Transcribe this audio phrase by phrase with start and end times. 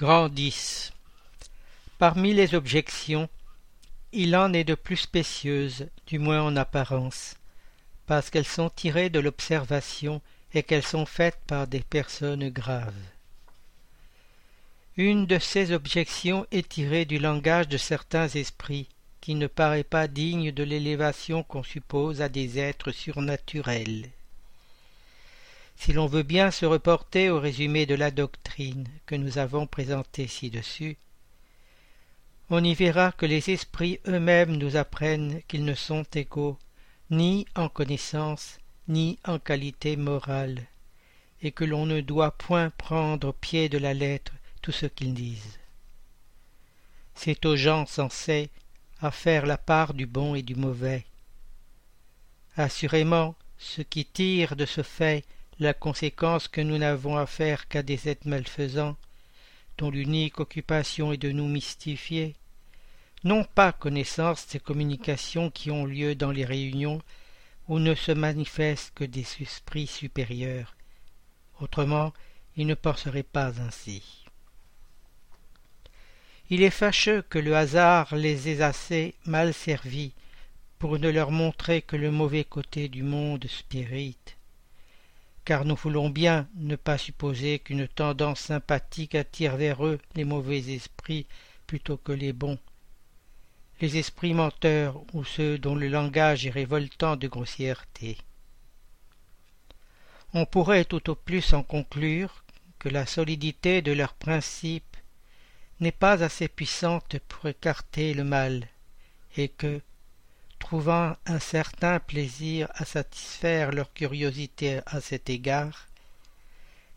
[0.00, 0.92] grandissent.
[1.98, 3.28] Parmi les objections,
[4.12, 7.34] il en est de plus spécieuses, du moins en apparence,
[8.06, 10.22] parce qu'elles sont tirées de l'observation
[10.54, 12.94] et qu'elles sont faites par des personnes graves.
[14.96, 18.88] Une de ces objections est tirée du langage de certains esprits,
[19.20, 24.08] qui ne paraît pas digne de l'élévation qu'on suppose à des êtres surnaturels.
[25.80, 30.26] Si l'on veut bien se reporter au résumé de la doctrine que nous avons présentée
[30.26, 30.98] ci-dessus,
[32.50, 36.58] on y verra que les esprits eux-mêmes nous apprennent qu'ils ne sont égaux
[37.08, 38.58] ni en connaissance
[38.88, 40.66] ni en qualité morale,
[41.40, 45.14] et que l'on ne doit point prendre au pied de la lettre tout ce qu'ils
[45.14, 45.58] disent.
[47.14, 48.50] C'est aux gens sensés
[49.00, 51.06] à faire la part du bon et du mauvais.
[52.58, 55.24] Assurément, ce qui tire de ce fait
[55.60, 58.96] la conséquence que nous n'avons affaire qu'à des êtres malfaisants,
[59.76, 62.34] dont l'unique occupation est de nous mystifier,
[63.24, 67.02] n'ont pas connaissance des communications qui ont lieu dans les réunions
[67.68, 70.74] où ne se manifestent que des esprits supérieurs.
[71.60, 72.14] Autrement,
[72.56, 74.24] ils ne penseraient pas ainsi.
[76.48, 80.14] Il est fâcheux que le hasard les ait assez mal servis
[80.78, 84.16] pour ne leur montrer que le mauvais côté du monde spirit
[85.50, 90.60] car nous voulons bien ne pas supposer qu'une tendance sympathique attire vers eux les mauvais
[90.72, 91.26] esprits
[91.66, 92.56] plutôt que les bons.
[93.80, 98.16] Les esprits menteurs ou ceux dont le langage est révoltant de grossièreté.
[100.34, 102.44] On pourrait tout au plus en conclure
[102.78, 104.96] que la solidité de leurs principes
[105.80, 108.68] n'est pas assez puissante pour écarter le mal,
[109.36, 109.80] et que,
[110.60, 115.88] trouvant un certain plaisir à satisfaire leur curiosité à cet égard,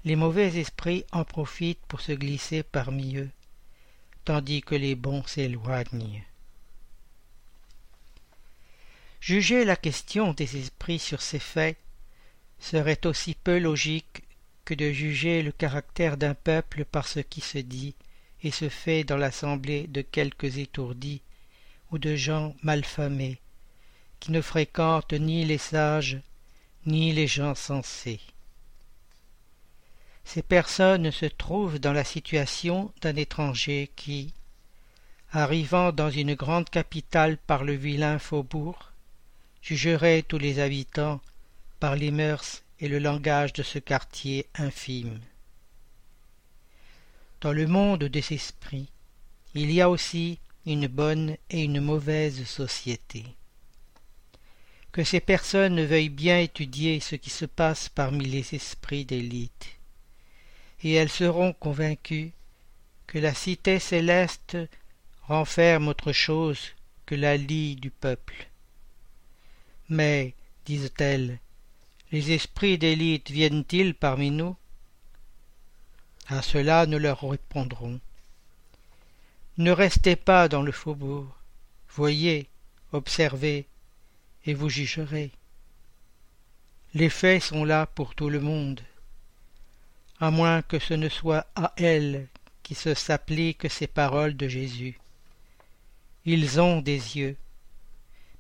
[0.05, 3.29] les mauvais esprits en profitent pour se glisser parmi eux,
[4.25, 6.23] tandis que les bons s'éloignent.
[9.21, 11.77] Juger la question des esprits sur ces faits
[12.59, 14.23] serait aussi peu logique
[14.65, 17.95] que de juger le caractère d'un peuple par ce qui se dit
[18.43, 21.21] et se fait dans l'assemblée de quelques étourdis
[21.91, 23.39] ou de gens malfamés,
[24.29, 26.19] ne fréquente ni les sages
[26.85, 28.19] ni les gens sensés.
[30.25, 34.33] Ces personnes se trouvent dans la situation d'un étranger qui,
[35.31, 38.91] arrivant dans une grande capitale par le vilain faubourg,
[39.61, 41.21] jugerait tous les habitants
[41.79, 45.19] par les mœurs et le langage de ce quartier infime.
[47.41, 48.89] Dans le monde des esprits,
[49.53, 53.25] il y a aussi une bonne et une mauvaise société
[54.93, 59.79] que ces personnes veuillent bien étudier ce qui se passe parmi les esprits d'élite,
[60.83, 62.31] et elles seront convaincues
[63.07, 64.55] que la cité céleste
[65.23, 66.59] renferme autre chose
[67.07, 68.47] que la lie du peuple.
[69.89, 71.39] Mais, disent-elles,
[72.11, 74.55] les esprits d'élite viennent-ils parmi nous?
[76.27, 77.99] À cela nous leur répondrons.
[79.57, 81.35] Ne restez pas dans le faubourg,
[81.89, 82.47] voyez,
[82.91, 83.65] observez,
[84.45, 85.31] et vous jugerez.
[86.93, 88.81] Les faits sont là pour tout le monde,
[90.19, 92.27] à moins que ce ne soit à elles
[92.61, 94.99] qui se s'appliquent ces paroles de Jésus.
[96.25, 97.35] Ils ont des yeux,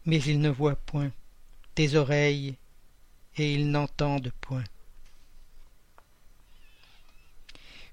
[0.05, 1.11] mais ils ne voient point,
[1.75, 2.55] des oreilles,
[3.37, 4.63] et ils n'entendent point.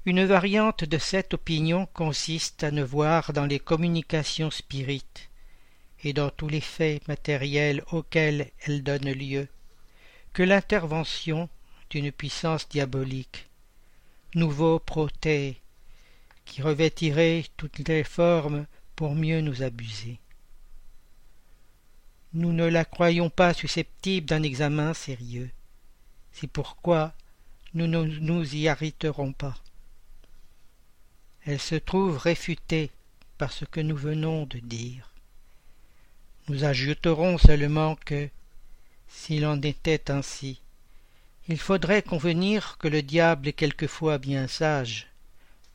[0.04, 5.29] Une variante de cette opinion consiste à ne voir dans les communications spirites
[6.04, 9.48] et dans tous les faits matériels auxquels elle donne lieu,
[10.32, 11.48] que l'intervention
[11.90, 13.48] d'une puissance diabolique,
[14.34, 15.60] nouveau protée,
[16.44, 18.66] qui revêtirait toutes les formes
[18.96, 20.18] pour mieux nous abuser.
[22.32, 25.50] Nous ne la croyons pas susceptible d'un examen sérieux.
[26.32, 27.12] C'est pourquoi
[27.74, 29.56] nous ne nous y arrêterons pas.
[31.44, 32.90] Elle se trouve réfutée
[33.38, 35.09] par ce que nous venons de dire.
[36.50, 38.28] Nous ajouterons seulement que,
[39.06, 40.60] s'il en était ainsi,
[41.46, 45.06] il faudrait convenir que le diable est quelquefois bien sage,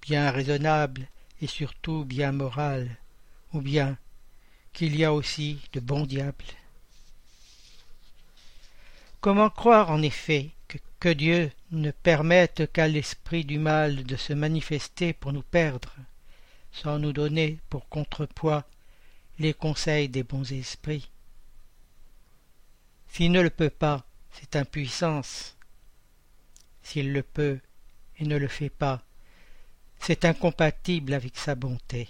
[0.02, 1.08] bien raisonnable
[1.42, 2.90] et surtout bien moral,
[3.54, 3.98] ou bien
[4.74, 6.44] qu'il y a aussi de bons diables.
[9.22, 14.34] Comment croire en effet que, que Dieu ne permette qu'à l'esprit du mal de se
[14.34, 15.96] manifester pour nous perdre,
[16.74, 18.66] sans nous donner pour contrepoids
[19.40, 21.10] les conseils des bons esprits.
[23.08, 25.58] S'il ne le peut pas, c'est impuissance.
[26.84, 27.60] S'il le peut
[28.20, 29.04] et ne le fait pas,
[30.00, 32.10] c'est incompatible avec sa bonté.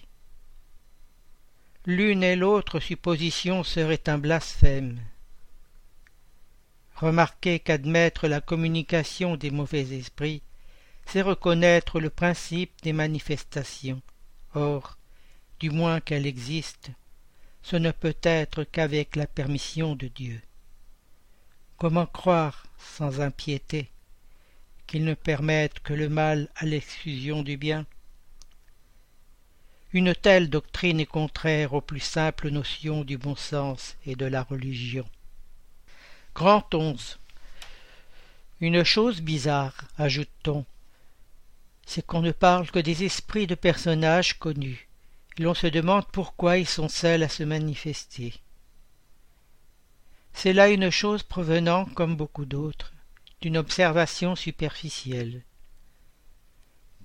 [1.85, 4.99] L'une et l'autre supposition serait un blasphème.
[6.95, 10.41] Remarquez qu'admettre la communication des mauvais esprits,
[11.05, 14.01] c'est reconnaître le principe des manifestations.
[14.55, 14.97] Or,
[15.59, 16.89] du moins qu'elle existe,
[17.65, 20.39] ce ne peut être qu'avec la permission de Dieu.
[21.77, 23.89] Comment croire, sans impiété,
[24.85, 27.87] qu'il ne permette que le mal à l'exclusion du bien?
[29.93, 34.43] Une telle doctrine est contraire aux plus simples notions du bon sens et de la
[34.43, 35.09] religion.
[36.35, 37.17] Grand onze.
[38.61, 40.65] Une chose bizarre, ajoute-t-on,
[41.87, 44.87] c'est qu'on ne parle que des esprits de personnages connus,
[45.43, 48.33] l'on se demande pourquoi ils sont seuls à se manifester.
[50.33, 52.93] C'est là une chose provenant, comme beaucoup d'autres,
[53.41, 55.43] d'une observation superficielle.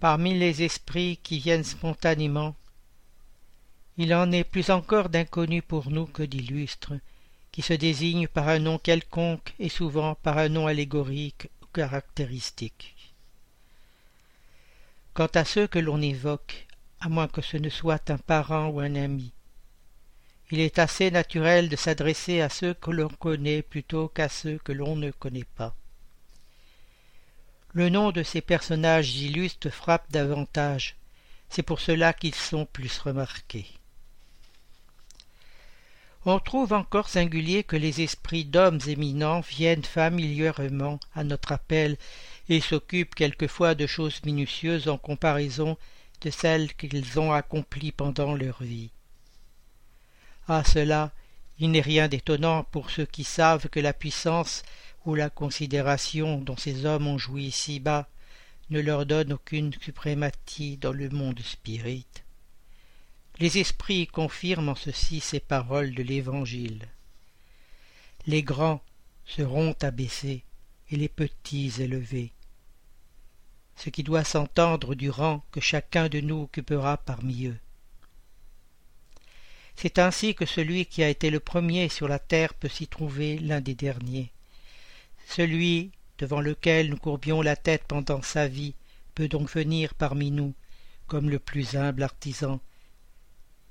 [0.00, 2.56] Parmi les esprits qui viennent spontanément,
[3.96, 6.94] il en est plus encore d'inconnus pour nous que d'illustres,
[7.52, 12.94] qui se désignent par un nom quelconque et souvent par un nom allégorique ou caractéristique.
[15.12, 16.66] Quant à ceux que l'on évoque,
[17.00, 19.32] à moins que ce ne soit un parent ou un ami.
[20.50, 24.72] Il est assez naturel de s'adresser à ceux que l'on connaît plutôt qu'à ceux que
[24.72, 25.74] l'on ne connaît pas.
[27.72, 30.96] Le nom de ces personnages illustres frappe davantage,
[31.48, 33.66] c'est pour cela qu'ils sont plus remarqués.
[36.26, 41.96] On trouve encore singulier que les esprits d'hommes éminents viennent familièrement à notre appel
[42.48, 45.78] et s'occupent quelquefois de choses minutieuses en comparaison
[46.20, 48.90] de celles qu'ils ont accomplies pendant leur vie.
[50.48, 51.12] À cela,
[51.58, 54.62] il n'est rien d'étonnant pour ceux qui savent que la puissance
[55.04, 58.08] ou la considération dont ces hommes ont joui ici-bas
[58.70, 62.06] ne leur donne aucune suprématie dans le monde spirit.
[63.38, 66.88] Les esprits confirment en ceci ces paroles de l'Évangile.
[68.26, 68.82] Les grands
[69.24, 70.44] seront abaissés
[70.90, 72.32] et les petits élevés
[73.82, 77.58] ce qui doit s'entendre du rang que chacun de nous occupera parmi eux.
[79.74, 83.38] C'est ainsi que celui qui a été le premier sur la terre peut s'y trouver
[83.38, 84.32] l'un des derniers.
[85.26, 88.74] Celui devant lequel nous courbions la tête pendant sa vie
[89.14, 90.52] peut donc venir parmi nous
[91.06, 92.60] comme le plus humble artisan,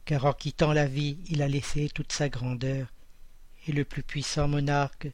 [0.06, 2.88] car en quittant la vie il a laissé toute sa grandeur,
[3.68, 5.10] et le plus puissant monarque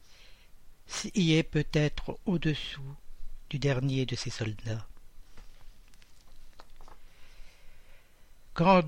[1.14, 2.96] y est peut-être au-dessous
[3.50, 4.86] du dernier de ses soldats.
[8.54, 8.82] Grand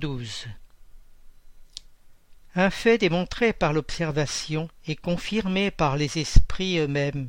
[2.55, 7.29] Un fait démontré par l'observation et confirmé par les esprits eux-mêmes,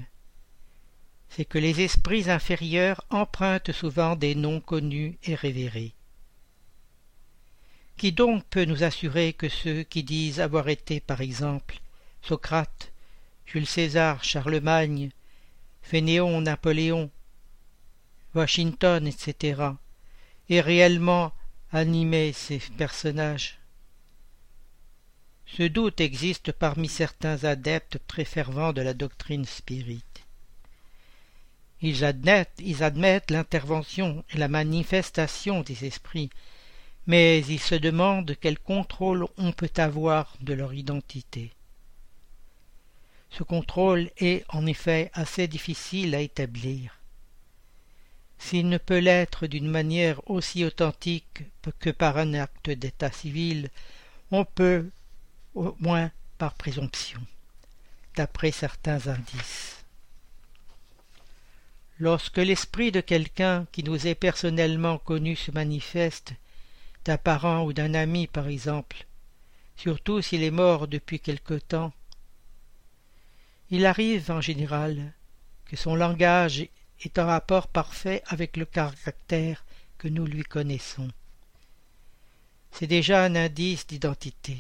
[1.30, 5.94] c'est que les esprits inférieurs empruntent souvent des noms connus et révérés.
[7.98, 11.82] Qui donc peut nous assurer que ceux qui disent avoir été, par exemple,
[12.22, 12.94] Socrate,
[13.46, 15.12] Jules César, Charlemagne,
[15.82, 17.12] Fénéon, Napoléon,
[18.36, 19.62] Washington, etc.,
[20.50, 21.32] et réellement
[21.72, 23.60] animer ces personnages.
[25.46, 30.26] Ce doute existe parmi certains adeptes très fervents de la doctrine spirite.
[31.82, 36.30] Ils admettent, ils admettent l'intervention et la manifestation des esprits,
[37.08, 41.52] mais ils se demandent quel contrôle on peut avoir de leur identité.
[43.32, 46.99] Ce contrôle est en effet assez difficile à établir
[48.40, 51.44] s'il ne peut l'être d'une manière aussi authentique
[51.80, 53.70] que par un acte d'état civil,
[54.32, 54.90] on peut,
[55.54, 57.20] au moins par présomption,
[58.16, 59.84] d'après certains indices.
[62.00, 66.34] Lorsque l'esprit de quelqu'un qui nous est personnellement connu se manifeste,
[67.04, 69.06] d'un parent ou d'un ami par exemple,
[69.76, 71.92] surtout s'il est mort depuis quelque temps,
[73.70, 75.14] il arrive en général
[75.66, 76.68] que son langage
[77.02, 79.64] est en rapport parfait avec le caractère
[79.98, 81.10] que nous lui connaissons.
[82.72, 84.58] C'est déjà un indice d'identité.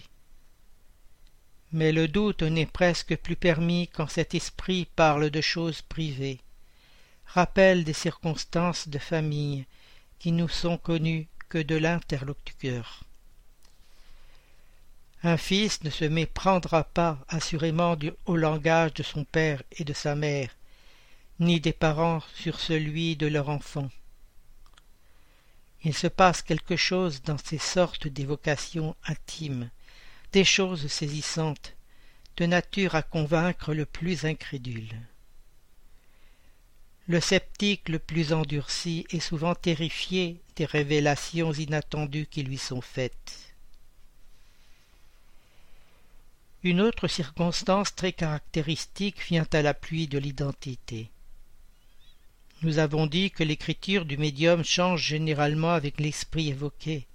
[1.71, 6.39] Mais le doute n'est presque plus permis quand cet esprit parle de choses privées,
[7.25, 9.65] rappelle des circonstances de famille
[10.17, 13.03] qui nous sont connues que de l'interlocuteur.
[15.21, 20.15] Un fils ne se méprendra pas assurément au langage de son père et de sa
[20.15, 20.49] mère,
[21.39, 23.89] ni des parents sur celui de leur enfant.
[25.83, 29.69] Il se passe quelque chose dans ces sortes d'évocations intimes,
[30.33, 31.75] des choses saisissantes,
[32.37, 34.95] de nature à convaincre le plus incrédule.
[37.07, 43.55] le sceptique le plus endurci est souvent terrifié des révélations inattendues qui lui sont faites.
[46.61, 51.09] Une autre circonstance très caractéristique vient à l'appui de l'identité.
[52.61, 57.07] Nous avons dit que l'écriture du médium change généralement avec l'esprit évoqué,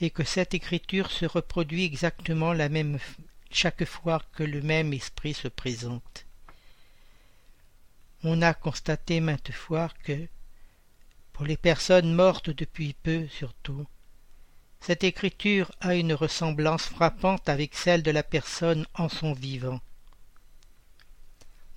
[0.00, 2.98] et que cette écriture se reproduit exactement la même
[3.52, 6.26] chaque fois que le même esprit se présente.
[8.24, 10.26] On a constaté maintes fois que,
[11.32, 13.86] pour les personnes mortes depuis peu surtout,
[14.80, 19.80] cette écriture a une ressemblance frappante avec celle de la personne en son vivant.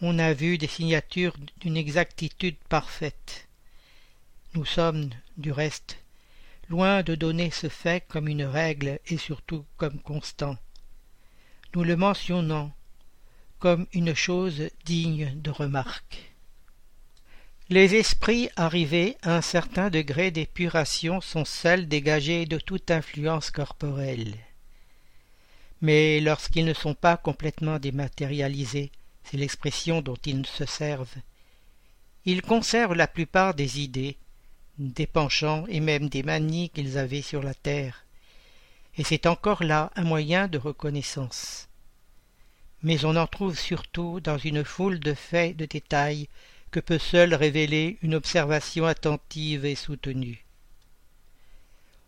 [0.01, 3.47] On a vu des signatures d'une exactitude parfaite.
[4.53, 5.97] Nous sommes, du reste,
[6.69, 10.57] loin de donner ce fait comme une règle et surtout comme constant.
[11.75, 12.71] Nous le mentionnons
[13.59, 16.33] comme une chose digne de remarque.
[17.69, 24.35] Les esprits arrivés à un certain degré d'épuration sont seuls dégagés de toute influence corporelle.
[25.81, 28.91] Mais lorsqu'ils ne sont pas complètement dématérialisés,
[29.23, 31.15] c'est l'expression dont ils se servent,
[32.25, 34.17] ils conservent la plupart des idées,
[34.77, 38.05] des penchants et même des manies qu'ils avaient sur la terre,
[38.97, 41.67] et c'est encore là un moyen de reconnaissance.
[42.81, 46.29] Mais on en trouve surtout dans une foule de faits de détails
[46.71, 50.45] que peut seule révéler une observation attentive et soutenue.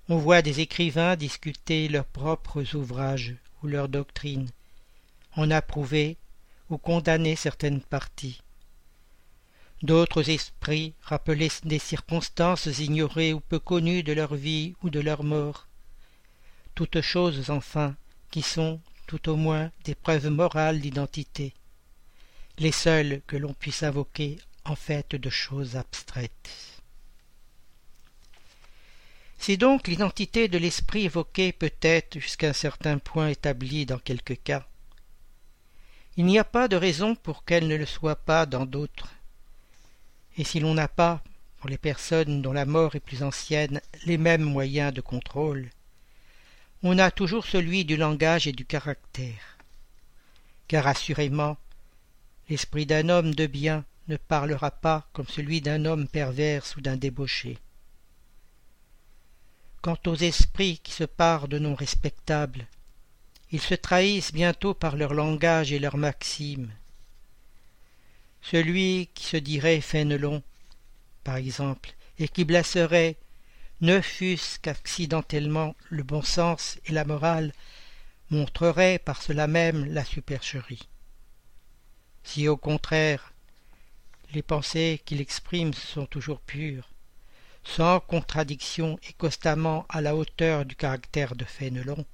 [0.08, 4.50] On voit des écrivains discuter leurs propres ouvrages ou leurs doctrines,
[5.36, 6.18] en approuver
[6.70, 8.42] ou condamner certaines parties.
[9.82, 15.24] D'autres esprits rappelaient des circonstances ignorées ou peu connues de leur vie ou de leur
[15.24, 15.68] mort.
[16.74, 17.96] Toutes choses, enfin,
[18.32, 21.54] qui sont, tout au moins, des preuves morales d'identité,
[22.58, 26.82] les seules que l'on puisse invoquer en fait de choses abstraites.
[29.38, 34.42] Si donc l'identité de l'esprit évoqué peut être jusqu'à un certain point établie dans quelques
[34.44, 34.68] cas,
[36.18, 39.10] il n'y a pas de raison pour qu'elle ne le soit pas dans d'autres.
[40.38, 41.22] Et si l'on n'a pas,
[41.58, 45.70] pour les personnes dont la mort est plus ancienne, les mêmes moyens de contrôle,
[46.84, 49.58] on a toujours celui du langage et du caractère.
[50.68, 51.58] Car assurément,
[52.50, 56.96] l'esprit d'un homme de bien ne parlera pas comme celui d'un homme pervers ou d'un
[56.96, 57.58] débauché.
[59.82, 62.68] Quant aux esprits qui se parent de noms respectables,
[63.56, 66.74] ils se trahissent bientôt par leur langage et leurs maximes.
[68.42, 70.44] Celui qui se dirait Fénelon,
[71.24, 73.16] par exemple, et qui blesserait,
[73.80, 77.54] ne fût-ce qu'accidentellement, le bon sens et la morale,
[78.30, 80.90] montrerait par cela même la supercherie.
[82.26, 83.32] Si au contraire
[84.34, 86.90] les pensées qu'il exprime sont toujours pures,
[87.64, 92.06] sans contradiction et constamment à la hauteur du caractère de Fénelon.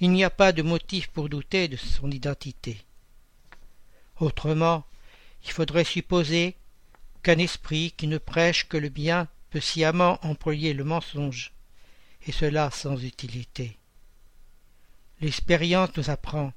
[0.00, 2.84] Il n'y a pas de motif pour douter de son identité.
[4.20, 4.84] Autrement,
[5.44, 6.54] il faudrait supposer
[7.22, 11.52] qu'un esprit qui ne prêche que le bien peut sciemment employer le mensonge,
[12.26, 13.76] et cela sans utilité.
[15.20, 16.52] L'expérience nous apprend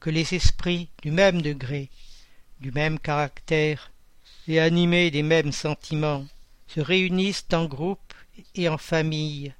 [0.00, 1.90] que les esprits du même degré
[2.62, 3.90] du même caractère
[4.46, 6.24] et animés des mêmes sentiments,
[6.68, 8.14] se réunissent en groupe
[8.54, 9.52] et en famille.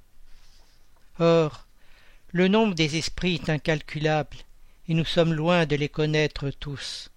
[1.19, 1.67] Or,
[2.33, 4.37] le nombre des esprits est incalculable,
[4.87, 7.11] et nous sommes loin de les connaître tous.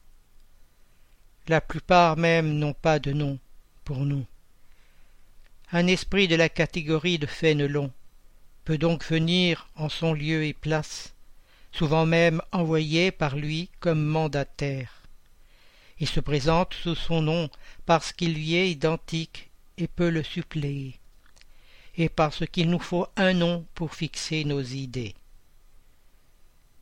[1.48, 3.38] La plupart même n'ont pas de nom
[3.84, 4.26] pour nous.
[5.72, 7.90] Un esprit de la catégorie de Fénelon
[8.66, 11.14] peut donc venir en son lieu et place,
[11.72, 15.02] souvent même envoyé par lui comme mandataire.
[15.98, 17.48] Il se présente sous son nom
[17.86, 20.98] parce qu'il lui est identique et peut le suppléer,
[21.96, 25.14] et parce qu'il nous faut un nom pour fixer nos idées.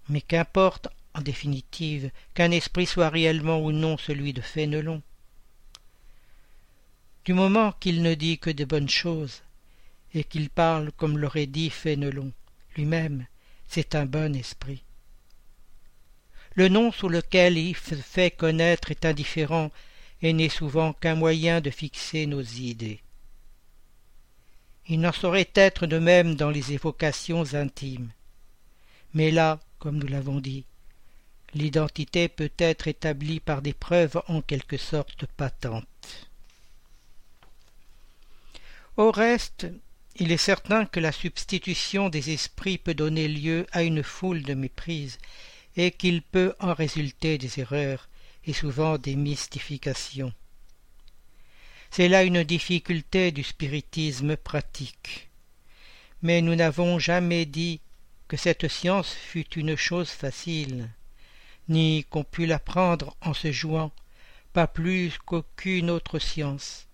[0.08, 5.02] Mais qu'importe, en définitive, qu'un esprit soit réellement ou non celui de Fénelon.
[7.24, 9.42] Du moment qu'il ne dit que de bonnes choses,
[10.14, 12.32] et qu'il parle comme l'aurait dit Fénelon
[12.76, 13.26] lui-même,
[13.66, 14.82] c'est un bon esprit.
[16.54, 19.70] Le nom sous lequel il fait connaître est indifférent
[20.22, 23.00] et n'est souvent qu'un moyen de fixer nos idées.
[24.86, 28.10] Il n'en saurait être de même dans les évocations intimes.
[29.14, 30.64] Mais là, comme nous l'avons dit,
[31.54, 36.28] l'identité peut être établie par des preuves en quelque sorte patentes.
[38.96, 39.66] Au reste,
[40.16, 44.54] il est certain que la substitution des esprits peut donner lieu à une foule de
[44.54, 45.18] méprises
[45.76, 48.08] et qu'il peut en résulter des erreurs
[48.46, 50.32] et souvent des mystifications.
[51.96, 55.30] C'est là une difficulté du spiritisme pratique.
[56.22, 57.80] Mais nous n'avons jamais dit
[58.26, 60.90] que cette science fût une chose facile,
[61.68, 63.92] ni qu'on pût l'apprendre en se jouant,
[64.52, 66.88] pas plus qu'aucune autre science.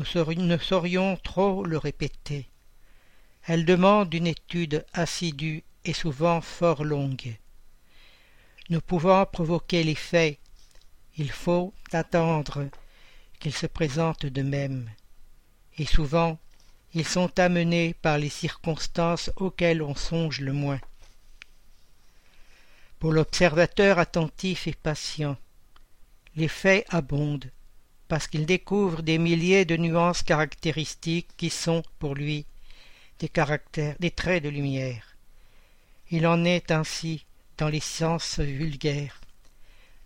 [0.00, 2.48] Nous ne saurions trop le répéter.
[3.44, 7.36] Elle demande une étude assidue et souvent fort longue.
[8.68, 10.40] Nous pouvons provoquer les faits,
[11.16, 12.68] il faut attendre
[13.38, 14.90] qu'ils se présentent d'eux-mêmes,
[15.78, 16.38] et souvent
[16.94, 20.80] ils sont amenés par les circonstances auxquelles on songe le moins.
[22.98, 25.36] Pour l'observateur attentif et patient,
[26.36, 27.50] les faits abondent,
[28.08, 32.46] parce qu'il découvre des milliers de nuances caractéristiques qui sont, pour lui,
[33.18, 35.16] des caractères, des traits de lumière.
[36.10, 37.26] Il en est ainsi
[37.58, 39.20] dans les sciences vulgaires,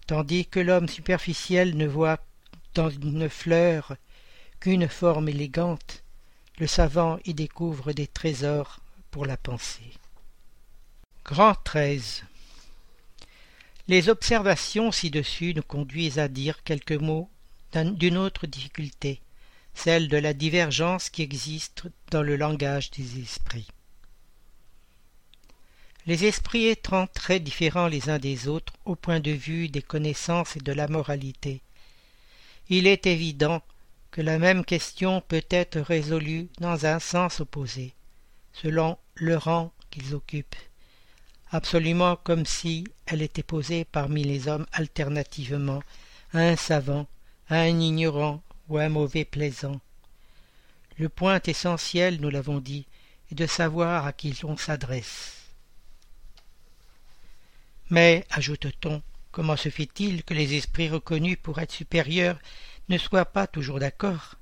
[0.06, 2.18] tandis que l'homme superficiel ne voit
[2.74, 3.96] dans une fleur
[4.60, 6.02] qu'une forme élégante,
[6.58, 9.92] le savant y découvre des trésors pour la pensée.
[11.24, 12.24] Grand 13.
[13.88, 17.28] Les observations ci-dessus nous conduisent à dire quelques mots
[17.74, 19.20] d'une autre difficulté,
[19.74, 23.68] celle de la divergence qui existe dans le langage des esprits.
[26.06, 30.56] Les esprits étant très différents les uns des autres au point de vue des connaissances
[30.56, 31.62] et de la moralité,
[32.70, 33.62] il est évident
[34.12, 37.94] que la même question peut être résolue dans un sens opposé,
[38.52, 40.56] selon le rang qu'ils occupent,
[41.50, 45.82] absolument comme si elle était posée parmi les hommes alternativement
[46.32, 47.08] à un savant,
[47.48, 49.80] à un ignorant ou à un mauvais plaisant.
[50.96, 52.86] Le point essentiel, nous l'avons dit,
[53.32, 55.38] est de savoir à qui l'on s'adresse.
[57.88, 62.38] Mais, ajoute-t-on, comment se fait-il que les esprits reconnus pour être supérieurs
[62.88, 64.37] ne soient pas toujours d'accord?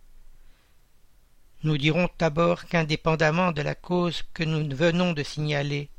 [1.64, 5.90] Nous dirons d'abord qu'indépendamment de la cause que nous venons de signaler,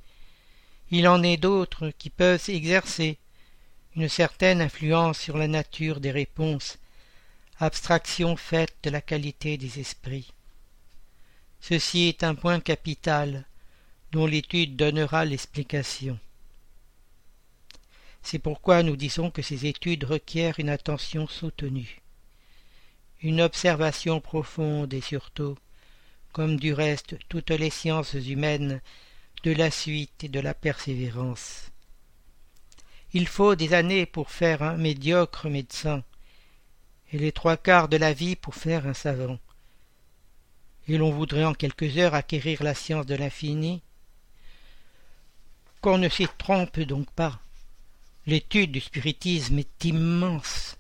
[0.91, 3.17] il en est d'autres qui peuvent exercer
[3.95, 6.77] une certaine influence sur la nature des réponses,
[7.59, 10.33] abstraction faite de la qualité des esprits.
[11.59, 13.45] Ceci est un point capital
[14.11, 16.17] dont l'étude donnera l'explication.
[18.21, 22.01] C'est pourquoi nous disons que ces études requièrent une attention soutenue,
[23.21, 25.57] une observation profonde et surtout,
[26.31, 28.81] comme du reste toutes les sciences humaines,
[29.43, 31.71] de la suite et de la persévérance.
[33.13, 36.03] Il faut des années pour faire un médiocre médecin,
[37.11, 39.39] et les trois quarts de la vie pour faire un savant.
[40.87, 43.81] Et l'on voudrait en quelques heures acquérir la science de l'infini.
[45.81, 47.39] Qu'on ne s'y trompe donc pas.
[48.29, 50.77] L'étude du spiritisme est immense.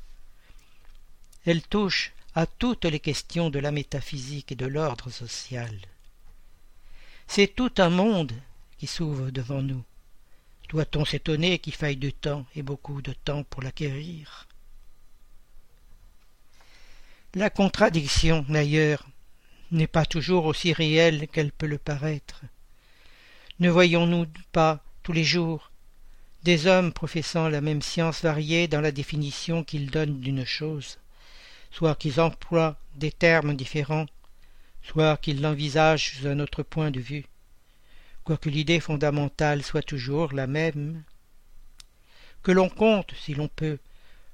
[1.47, 5.75] Elle touche à toutes les questions de la métaphysique et de l'ordre social.
[7.25, 8.33] C'est tout un monde
[8.77, 9.83] qui s'ouvre devant nous.
[10.69, 14.47] Doit-on s'étonner qu'il faille du temps et beaucoup de temps pour l'acquérir?
[17.33, 19.07] La contradiction, d'ailleurs,
[19.71, 22.41] n'est pas toujours aussi réelle qu'elle peut le paraître.
[23.59, 25.68] Ne voyons-nous pas tous les jours
[26.43, 30.97] des hommes professant la même science variée dans la définition qu'ils donnent d'une chose,
[31.71, 34.05] soit qu'ils emploient des termes différents,
[34.81, 37.25] soit qu'ils l'envisagent sous un autre point de vue,
[38.23, 41.03] quoique l'idée fondamentale soit toujours la même.
[42.41, 43.79] Que l'on compte, si l'on peut,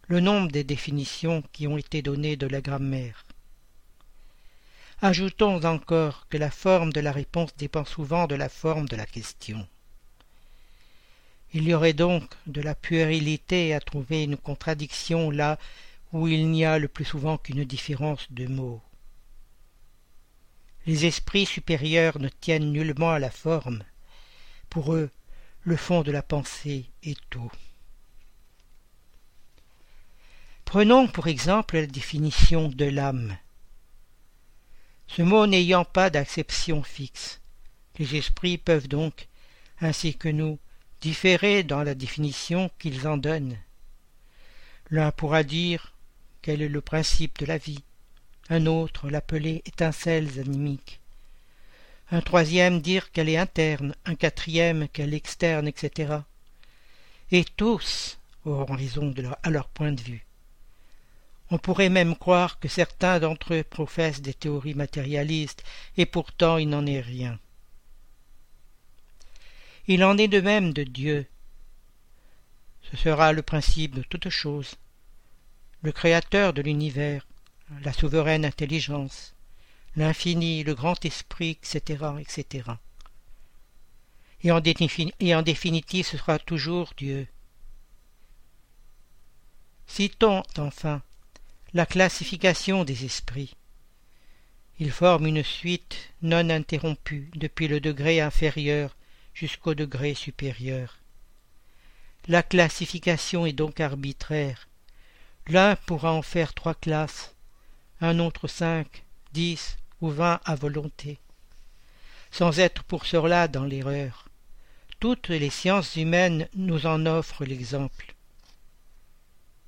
[0.08, 3.26] le nombre des définitions qui ont été données de la grammaire.
[5.02, 9.06] Ajoutons encore que la forme de la réponse dépend souvent de la forme de la
[9.08, 9.68] question.
[11.56, 15.58] Il y aurait donc de la puérilité à trouver une contradiction là
[16.12, 18.82] où il n'y a le plus souvent qu'une différence de mots.
[20.86, 23.86] Les esprits supérieurs ne tiennent nullement à la forme.
[24.70, 25.10] Pour eux,
[25.64, 27.54] le fond de la pensée est tout.
[30.66, 33.38] Prenons pour exemple la définition de l'âme.
[35.08, 37.40] Ce mot n'ayant pas d'acception fixe,
[37.98, 39.30] les esprits peuvent donc,
[39.80, 40.60] ainsi que nous,
[41.06, 43.60] différer dans la définition qu'ils en donnent.
[44.90, 45.94] L'un pourra dire
[46.42, 47.84] quel est le principe de la vie,
[48.50, 51.00] un autre l'appeler étincelles animiques,
[52.10, 56.22] un troisième dire qu'elle est interne, un quatrième qu'elle est externe, etc.
[57.30, 59.14] Et tous auront raison
[59.44, 60.26] à leur point de vue.
[61.52, 65.64] On pourrait même croire que certains d'entre eux professent des théories matérialistes,
[65.98, 67.38] et pourtant il n'en est rien.
[69.88, 71.28] Il en est de même de Dieu.
[72.92, 74.76] Ce sera le principe de toute chose.
[75.82, 77.28] Le Créateur de l'univers,
[77.84, 79.36] la souveraine intelligence,
[79.96, 82.72] l'infini, le grand esprit, etc., etc.
[84.44, 84.62] Et en,
[85.20, 87.28] et en définitive, ce sera toujours Dieu.
[89.88, 91.02] Citons enfin
[91.74, 93.56] la classification des esprits.
[94.80, 98.96] Ils forment une suite non interrompue depuis le degré inférieur
[99.36, 100.98] jusqu'au degré supérieur.
[102.28, 104.68] La classification est donc arbitraire.
[105.48, 107.36] L'un pourra en faire trois classes,
[108.02, 111.20] un autre cinq, dix ou vingt à volonté,
[112.32, 114.28] sans être pour cela dans l'erreur.
[115.00, 118.16] Toutes les sciences humaines nous en offrent l'exemple.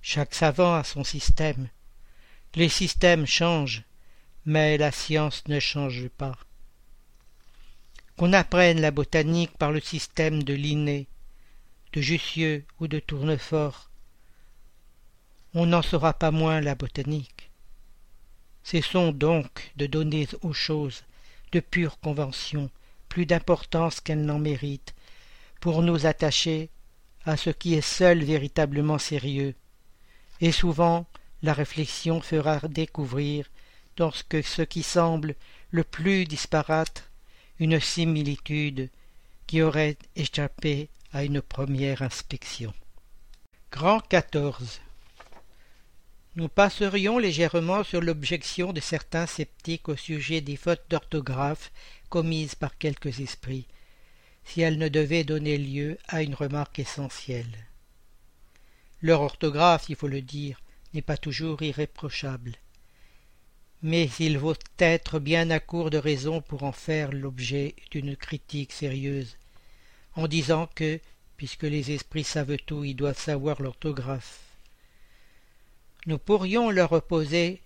[0.01, 1.67] Chaque savant a son système.
[2.56, 3.84] Les systèmes changent,
[4.45, 6.38] mais la science ne change pas.
[8.17, 11.06] Qu'on apprenne la botanique par le système de Linné,
[11.93, 13.91] de Jussieu ou de Tournefort,
[15.53, 17.51] on n'en saura pas moins la botanique.
[18.63, 21.03] Cessons donc de donner aux choses
[21.51, 22.71] de pure convention
[23.08, 24.95] plus d'importance qu'elles n'en méritent,
[25.62, 26.71] pour nous attacher
[27.23, 29.53] à ce qui est seul véritablement sérieux,
[30.41, 31.06] et souvent
[31.43, 33.45] la réflexion fera découvrir
[33.95, 35.36] dans ce qui semble
[35.69, 37.07] le plus disparate
[37.60, 38.89] une similitude
[39.48, 42.74] qui aurait échappé à une première inspection.
[43.72, 44.82] Grand 14.
[46.36, 51.72] Nous passerions légèrement sur l'objection de certains sceptiques au sujet des fautes d'orthographe
[52.10, 53.65] commises par quelques esprits,
[54.43, 57.65] si elles ne devaient donner lieu à une remarque essentielle.
[59.02, 60.62] Leur orthographe, il faut le dire,
[60.93, 62.54] n'est pas toujours irréprochable.
[63.83, 68.71] Mais il vaut être bien à court de raison pour en faire l'objet d'une critique
[68.71, 69.37] sérieuse,
[70.15, 70.99] en disant que,
[71.37, 74.39] puisque les esprits savent tout, ils doivent savoir l'orthographe.
[76.07, 77.61] Nous pourrions leur opposer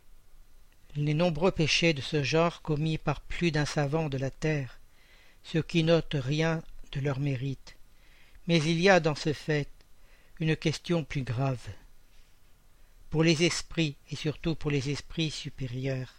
[0.95, 4.79] les nombreux péchés de ce genre commis par plus d'un savant de la terre,
[5.43, 7.77] ce qui n'ôte rien de leur mérite.
[8.47, 9.69] Mais il y a dans ce fait
[10.39, 11.65] une question plus grave.
[13.11, 16.13] Pour les esprits, et surtout pour les esprits supérieurs,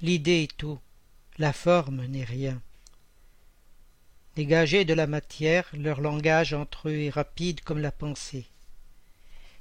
[0.00, 0.80] l'idée est tout,
[1.36, 2.62] la forme n'est rien.
[4.34, 8.46] Dégagés de la matière, leur langage entre eux est rapide comme la pensée,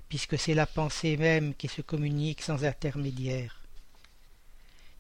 [0.07, 3.61] puisque c'est la pensée même qui se communique sans intermédiaire.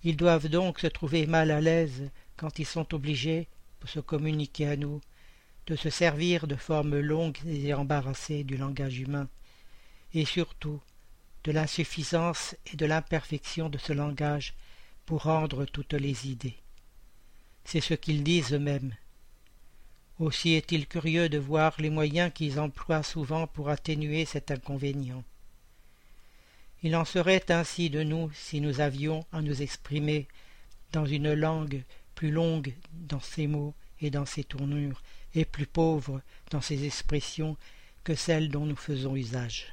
[0.03, 3.47] Ils doivent donc se trouver mal à l'aise quand ils sont obligés,
[3.79, 4.99] pour se communiquer à nous,
[5.67, 9.29] de se servir de formes longues et embarrassées du langage humain,
[10.13, 10.81] et surtout
[11.43, 14.53] de l'insuffisance et de l'imperfection de ce langage
[15.05, 16.57] pour rendre toutes les idées.
[17.63, 18.95] C'est ce qu'ils disent eux-mêmes.
[20.19, 25.23] Aussi est-il curieux de voir les moyens qu'ils emploient souvent pour atténuer cet inconvénient.
[26.83, 30.27] Il en serait ainsi de nous si nous avions à nous exprimer
[30.91, 31.83] dans une langue
[32.15, 35.01] plus longue dans ses mots et dans ses tournures,
[35.35, 36.21] et plus pauvre
[36.51, 37.55] dans ses expressions
[38.03, 39.67] que celles dont nous faisons usage.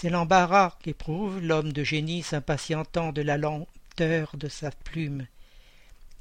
[0.00, 5.26] C'est l'embarras qu'éprouve l'homme de génie s'impatientant de la lenteur de sa plume,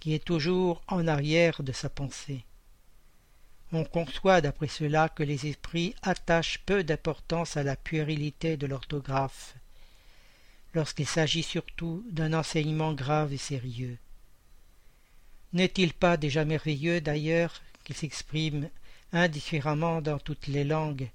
[0.01, 2.43] qui est toujours en arrière de sa pensée.
[3.71, 9.55] On conçoit d'après cela que les esprits attachent peu d'importance à la puérilité de l'orthographe,
[10.73, 13.97] lorsqu'il s'agit surtout d'un enseignement grave et sérieux.
[15.53, 18.69] N'est-il pas déjà merveilleux d'ailleurs qu'il s'exprime
[19.13, 21.07] indifféremment dans toutes les langues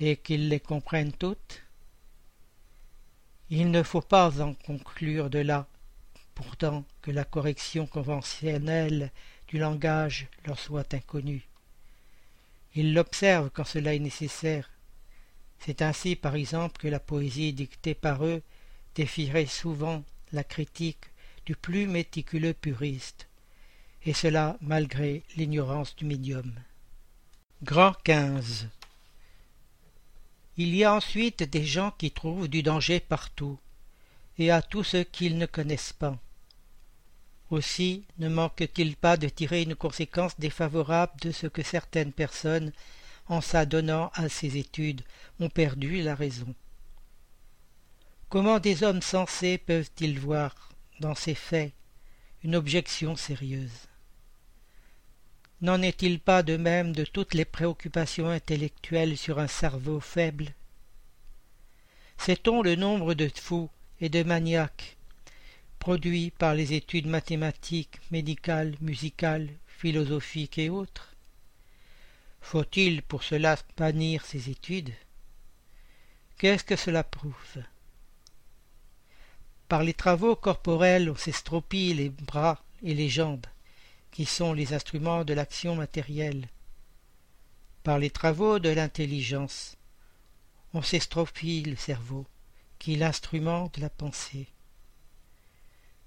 [0.00, 1.62] et qu'il les comprenne toutes
[3.50, 5.66] Il ne faut pas en conclure de là,
[6.34, 9.12] pourtant, que la correction conventionnelle
[9.48, 11.46] du langage leur soit inconnue.
[12.74, 14.70] Ils l'observent quand cela est nécessaire.
[15.58, 18.42] C'est ainsi, par exemple, que la poésie dictée par eux
[18.94, 21.10] défierait souvent la critique
[21.44, 23.28] du plus méticuleux puriste
[24.04, 26.54] et cela malgré l'ignorance du médium.
[27.62, 28.68] Grand XV
[30.56, 33.58] Il y a ensuite des gens qui trouvent du danger partout,
[34.38, 36.18] et à tout ce qu'ils ne connaissent pas.
[37.50, 42.72] Aussi ne manque-t-il pas de tirer une conséquence défavorable de ce que certaines personnes,
[43.28, 45.02] en s'adonnant à ces études,
[45.40, 46.54] ont perdu la raison.
[48.28, 51.72] Comment des hommes sensés peuvent-ils voir, dans ces faits,
[52.44, 53.89] une objection sérieuse?
[55.62, 60.54] N'en est-il pas de même de toutes les préoccupations intellectuelles sur un cerveau faible?
[62.16, 63.68] Sait-on le nombre de fous
[64.00, 64.96] et de maniaques
[65.78, 71.14] produits par les études mathématiques, médicales, musicales, philosophiques et autres?
[72.40, 74.92] Faut-il pour cela bannir ces études?
[76.38, 77.62] Qu'est-ce que cela prouve?
[79.68, 83.46] Par les travaux corporels, on s'estropie les bras et les jambes,
[84.10, 86.48] qui sont les instruments de l'action matérielle.
[87.82, 89.76] Par les travaux de l'intelligence,
[90.74, 92.26] on s'estropie le cerveau,
[92.78, 94.46] qui est l'instrument de la pensée.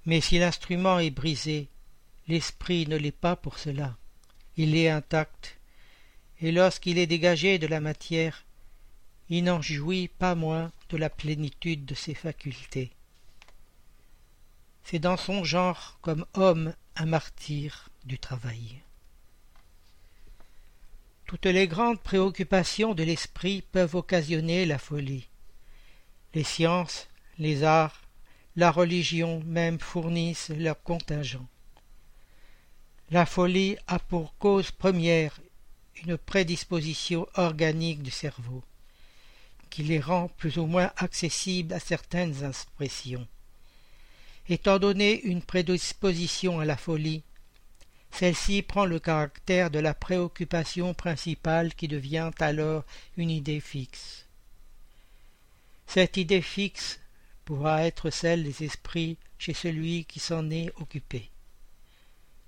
[0.06, 1.70] Mais si l'instrument est brisé,
[2.28, 3.96] l'esprit ne l'est pas pour cela.
[4.58, 5.58] Il est intact,
[6.42, 8.46] et lorsqu'il est dégagé de la matière,
[9.30, 12.92] il n'en jouit pas moins de la plénitude de ses facultés.
[14.84, 18.82] C'est dans son genre comme homme un martyr du travail.
[21.26, 25.28] Toutes les grandes préoccupations de l'esprit peuvent occasionner la folie.
[26.34, 27.08] Les sciences,
[27.40, 28.02] les arts,
[28.56, 31.48] la religion même fournissent leur contingent.
[33.10, 35.40] La folie a pour cause première
[36.04, 38.64] une prédisposition organique du cerveau,
[39.70, 43.28] qui les rend plus ou moins accessibles à certaines impressions.
[44.50, 47.24] Étant donné une prédisposition à la folie,
[48.14, 52.84] celle-ci prend le caractère de la préoccupation principale qui devient alors
[53.18, 54.28] une idée fixe.
[55.88, 57.00] Cette idée fixe
[57.44, 61.32] pourra être celle des esprits chez celui qui s'en est occupé,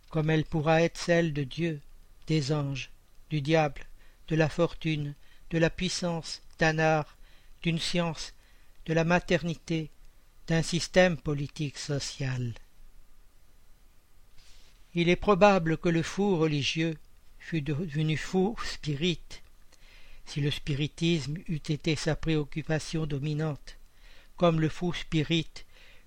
[0.09, 1.81] comme elle pourra être celle de Dieu,
[2.27, 2.91] des anges,
[3.31, 3.85] du diable,
[4.27, 5.15] de la fortune,
[5.49, 7.17] de la puissance, d'un art,
[7.63, 8.33] d'une science,
[8.85, 9.89] de la maternité,
[10.47, 12.53] d'un système politique social.
[14.97, 16.95] Il est probable que le fou religieux
[17.37, 19.19] fût devenu fou spirit,
[20.25, 23.77] si le spiritisme eût été sa préoccupation dominante,
[24.37, 25.49] comme le fou spirit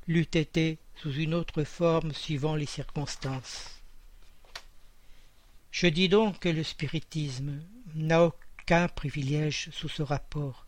[0.06, 3.82] l'eût été sous une autre forme suivant les circonstances.
[5.70, 7.60] Je dis donc que le spiritisme
[7.94, 10.64] n'a aucun privilège sous ce rapport,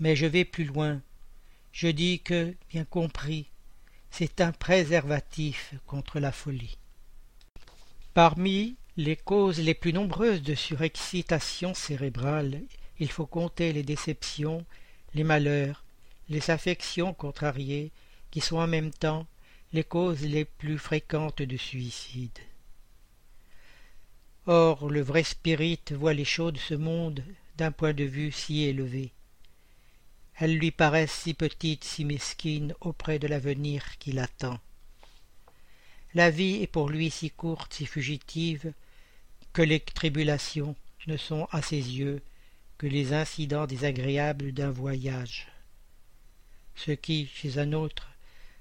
[0.00, 1.02] mais je vais plus loin.
[1.72, 3.50] Je dis que, bien compris,
[4.10, 6.78] c'est un préservatif contre la folie.
[8.18, 12.62] Parmi les causes les plus nombreuses de surexcitation cérébrale,
[12.98, 14.66] il faut compter les déceptions,
[15.14, 15.84] les malheurs,
[16.28, 17.92] les affections contrariées,
[18.32, 19.24] qui sont en même temps
[19.72, 22.40] les causes les plus fréquentes de suicide.
[24.46, 27.22] Or le vrai spirit voit les choses de ce monde
[27.56, 29.12] d'un point de vue si élevé.
[30.34, 34.58] Elles lui paraissent si petites, si mesquines auprès de l'avenir qui l'attend.
[36.14, 38.72] La vie est pour lui si courte, si fugitive,
[39.52, 40.74] que les tribulations
[41.06, 42.22] ne sont à ses yeux
[42.78, 45.48] que les incidents désagréables d'un voyage.
[46.76, 48.08] Ce qui, chez un autre,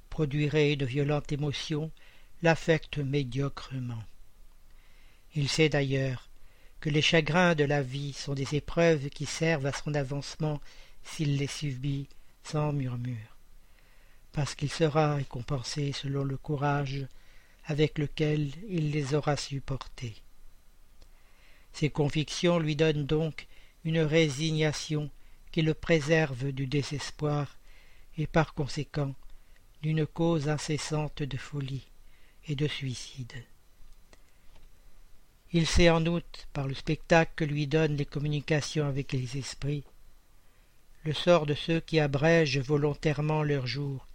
[0.09, 1.91] produirait de violentes émotions,
[2.41, 4.03] l'affecte médiocrement.
[5.35, 6.29] Il sait d'ailleurs
[6.79, 10.59] que les chagrins de la vie sont des épreuves qui servent à son avancement
[11.03, 12.07] s'il les subit
[12.43, 13.37] sans murmure,
[14.31, 17.05] parce qu'il sera récompensé selon le courage
[17.67, 20.15] avec lequel il les aura supportés.
[21.73, 23.45] Ces convictions lui donnent donc
[23.83, 25.11] une résignation
[25.51, 27.57] qui le préserve du désespoir
[28.17, 29.13] et par conséquent
[29.81, 31.87] d'une cause incessante de folie
[32.47, 33.43] et de suicide.
[35.53, 39.83] Il sait en outre, par le spectacle que lui donnent les communications avec les esprits,
[41.03, 44.07] le sort de ceux qui abrègent volontairement leur jour,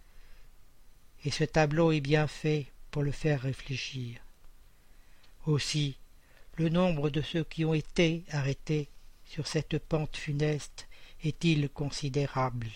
[1.23, 4.19] et ce tableau est bien fait pour le faire réfléchir.
[5.47, 5.97] Aussi,
[6.57, 8.87] le nombre de ceux qui ont été arrêtés
[9.25, 10.87] sur cette pente funeste
[11.23, 12.67] est-il considérable?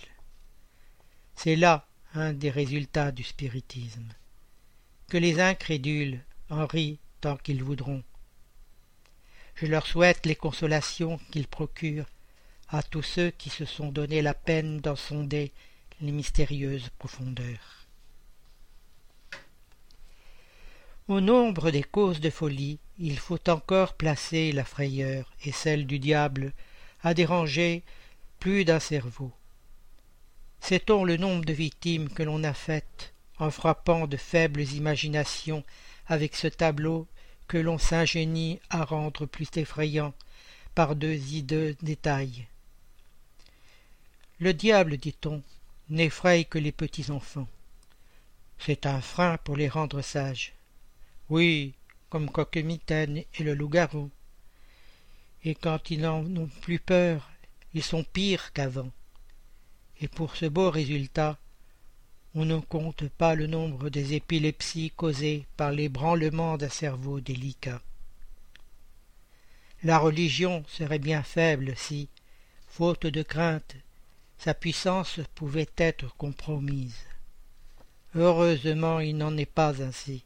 [1.35, 4.11] C'est là un des résultats du spiritisme.
[5.07, 8.03] Que les incrédules en rient tant qu'ils voudront,
[9.53, 12.07] je leur souhaite les consolations qu'il procure
[12.69, 15.51] à tous ceux qui se sont donné la peine d'en sonder
[16.01, 17.76] les mystérieuses profondeurs.
[21.07, 25.99] Au nombre des causes de folie, il faut encore placer la frayeur et celle du
[25.99, 26.51] diable
[27.01, 27.83] à déranger
[28.39, 29.31] plus d'un cerveau.
[30.59, 35.63] Sait-on le nombre de victimes que l'on a faites en frappant de faibles imaginations
[36.07, 37.07] avec ce tableau
[37.47, 40.13] que l'on s'ingénie à rendre plus effrayant
[40.75, 42.47] par deux hideux détails?
[44.41, 45.41] Le diable, dit-on,
[45.89, 47.47] n'effraie que les petits enfants.
[48.59, 50.56] C'est un frein pour les rendre sages.
[51.29, 51.73] Oui,
[52.09, 54.09] comme Coquemitaine et le loup-garou.
[55.43, 57.29] Et quand ils n'en ont plus peur,
[57.73, 58.91] ils sont pires qu'avant.
[59.99, 61.37] Et pour ce beau résultat,
[62.33, 67.81] on ne compte pas le nombre des épilepsies causées par l'ébranlement d'un cerveau délicat.
[69.83, 72.09] La religion serait bien faible si,
[72.67, 73.75] faute de crainte,
[74.37, 76.99] sa puissance pouvait être compromise.
[78.15, 80.23] Heureusement il n'en est pas ainsi.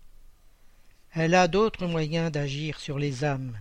[1.14, 3.58] Elle a d'autres moyens d'agir sur les âmes.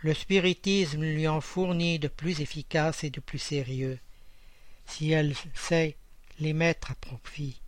[0.00, 3.98] Le spiritisme lui en fournit de plus efficaces et de plus sérieux,
[4.86, 5.96] si elle sait
[6.40, 7.60] les mettre à profit.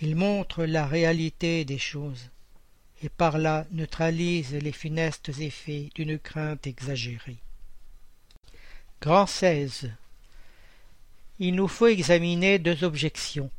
[0.00, 2.30] Il montre la réalité des choses,
[3.02, 7.38] et par là neutralise les funestes effets d'une crainte exagérée.
[9.00, 9.92] Grand 16.
[11.38, 13.50] Il nous faut examiner deux objections,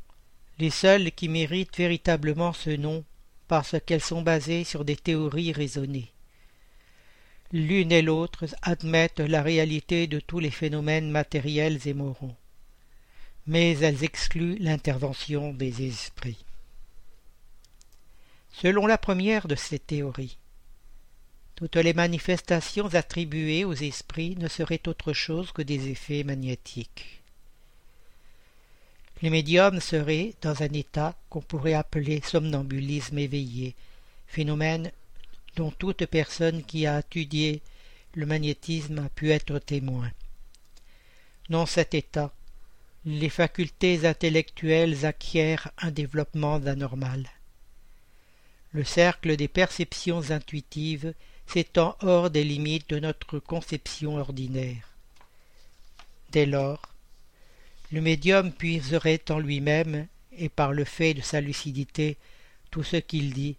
[0.60, 3.06] les seules qui méritent véritablement ce nom
[3.48, 6.12] parce qu'elles sont basées sur des théories raisonnées.
[7.52, 12.36] L'une et l'autre admettent la réalité de tous les phénomènes matériels et moraux,
[13.46, 16.44] mais elles excluent l'intervention des esprits.
[18.52, 20.38] Selon la première de ces théories,
[21.56, 27.17] toutes les manifestations attribuées aux esprits ne seraient autre chose que des effets magnétiques.
[29.22, 33.76] Les médiums seraient dans un état qu'on pourrait appeler somnambulisme éveillé,
[34.28, 34.92] phénomène
[35.56, 37.62] dont toute personne qui a étudié
[38.14, 40.12] le magnétisme a pu être témoin.
[41.50, 42.32] Dans cet état,
[43.06, 47.26] les facultés intellectuelles acquièrent un développement anormal.
[48.74, 51.14] Le cercle des perceptions intuitives
[51.48, 54.90] s'étend hors des limites de notre conception ordinaire.
[56.32, 56.82] Dès lors,
[57.92, 62.18] le médium puiserait en lui-même, et par le fait de sa lucidité,
[62.70, 63.56] tout ce qu'il dit,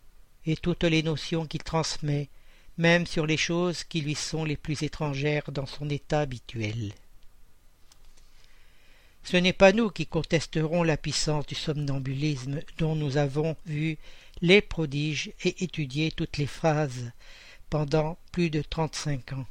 [0.46, 2.28] et toutes les notions qu'il transmet,
[2.76, 6.92] même sur les choses qui lui sont les plus étrangères dans son état habituel.
[9.24, 13.98] Ce n'est pas nous qui contesterons la puissance du somnambulisme dont nous avons vu
[14.40, 17.10] les prodiges et étudié toutes les phrases
[17.68, 19.46] pendant plus de trente-cinq ans.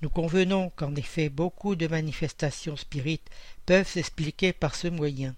[0.00, 3.30] Nous convenons qu'en effet beaucoup de manifestations spirites
[3.66, 5.34] peuvent s'expliquer par ce moyen.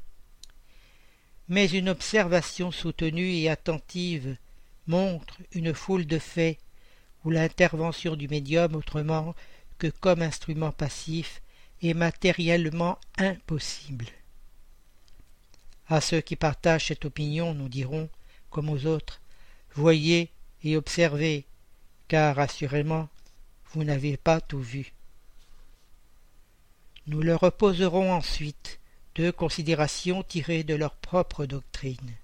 [1.48, 4.36] Mais une observation soutenue et attentive
[4.86, 6.58] montre une foule de faits
[7.24, 9.34] où l'intervention du médium autrement
[9.78, 11.42] que comme instrument passif
[11.82, 14.06] est matériellement impossible.
[15.88, 18.08] À ceux qui partagent cette opinion, nous dirons,
[18.50, 19.20] comme aux autres,
[19.74, 20.30] voyez
[20.62, 21.44] et observez,
[22.08, 23.08] car assurément
[23.72, 24.93] vous n'avez pas tout vu.
[27.06, 28.80] Nous leur opposerons ensuite
[29.14, 32.16] deux considérations tirées de leur propre doctrine.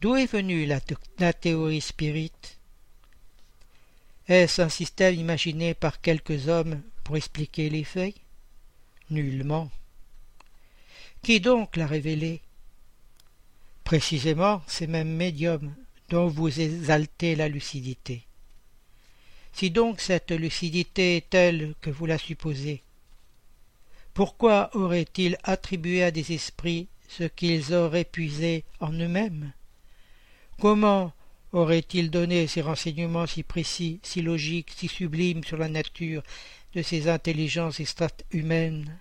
[0.00, 2.58] D'où est venue la, théorie spirite
[4.28, 8.14] Est-ce un système imaginé par quelques hommes pour expliquer les faits?
[9.10, 9.70] Nullement.
[11.22, 12.42] Qui donc l'a révélé?
[13.84, 15.74] Précisément ces mêmes médiums
[16.08, 18.26] dont vous exaltez la lucidité.
[19.52, 22.82] Si donc cette lucidité est telle que vous la supposez,
[24.16, 29.52] pourquoi auraient-ils attribué à des esprits ce qu'ils auraient puisé en eux-mêmes?
[30.58, 31.12] Comment
[31.52, 36.22] aurait-il donné ces renseignements si précis, si logiques, si sublimes sur la nature
[36.72, 38.98] de ces intelligences extra-humaines?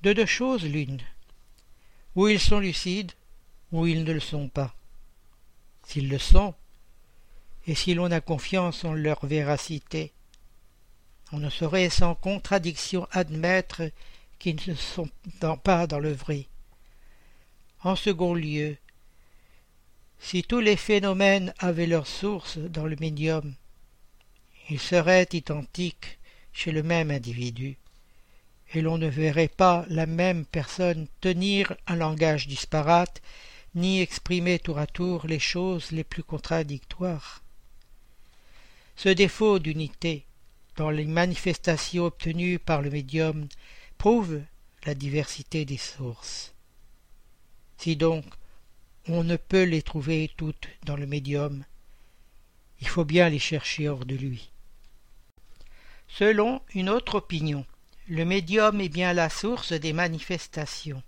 [0.00, 1.02] De deux choses l'une.
[2.16, 3.12] Ou ils sont lucides,
[3.70, 4.74] ou ils ne le sont pas.
[5.86, 6.54] S'ils le sont,
[7.66, 10.14] et si l'on a confiance en leur véracité,
[11.32, 13.90] on ne saurait sans contradiction admettre
[14.38, 15.08] qu'ils ne sont
[15.64, 16.46] pas dans le vrai.
[17.82, 18.76] En second lieu,
[20.18, 23.54] si tous les phénomènes avaient leur source dans le médium,
[24.68, 26.18] ils seraient identiques
[26.52, 27.78] chez le même individu,
[28.74, 33.22] et l'on ne verrait pas la même personne tenir un langage disparate,
[33.74, 37.42] ni exprimer tour à tour les choses les plus contradictoires.
[38.96, 40.26] Ce défaut d'unité
[40.76, 43.48] dans les manifestations obtenues par le médium
[43.98, 44.40] prouve
[44.84, 46.54] la diversité des sources.
[47.78, 48.24] Si donc
[49.08, 51.64] on ne peut les trouver toutes dans le médium.
[52.80, 54.50] Il faut bien les chercher hors de lui.
[56.06, 57.66] Selon une autre opinion,
[58.06, 61.02] le médium est bien la source des manifestations.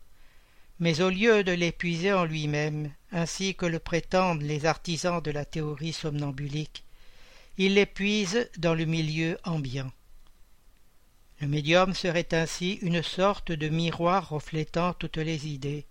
[0.81, 5.45] Mais au lieu de l'épuiser en lui-même, ainsi que le prétendent les artisans de la
[5.45, 6.84] théorie somnambulique,
[7.57, 9.93] il l'épuise dans le milieu ambiant.
[11.41, 15.87] Le médium serait ainsi une sorte de miroir reflétant toutes les idées,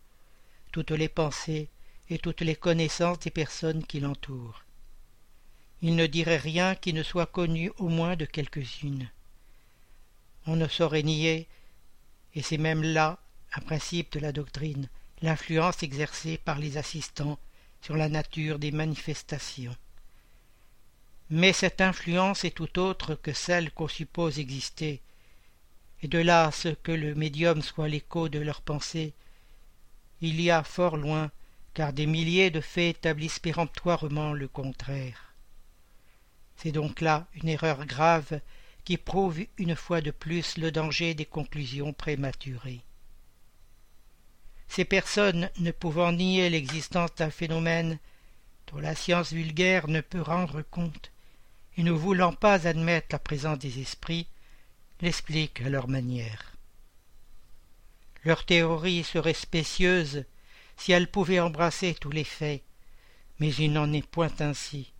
[0.71, 1.69] toutes les pensées,
[2.09, 4.63] et toutes les connaissances des personnes qui l'entourent.
[5.81, 9.09] Il ne dirait rien qui ne soit connu au moins de quelques-unes.
[10.45, 11.47] On ne saurait nier,
[12.35, 13.19] et c'est même là
[13.55, 14.89] un principe de la doctrine,
[15.21, 17.39] l'influence exercée par les assistants
[17.81, 19.75] sur la nature des manifestations.
[21.29, 25.01] Mais cette influence est tout autre que celle qu'on suppose exister,
[26.01, 29.13] et de là ce que le médium soit l'écho de leurs pensées,
[30.21, 31.31] il y a fort loin,
[31.73, 35.33] car des milliers de faits établissent péremptoirement le contraire.
[36.57, 38.39] C'est donc là une erreur grave
[38.83, 42.81] qui prouve une fois de plus le danger des conclusions prématurées.
[44.67, 47.97] Ces personnes ne pouvant nier l'existence d'un phénomène
[48.67, 51.11] dont la science vulgaire ne peut rendre compte,
[51.77, 54.27] et ne voulant pas admettre la présence des esprits,
[55.01, 56.53] l'expliquent à leur manière.
[58.23, 60.25] Leur théorie serait spécieuse
[60.77, 62.63] si elle pouvait embrasser tous les faits,
[63.39, 64.93] mais il n'en est point ainsi.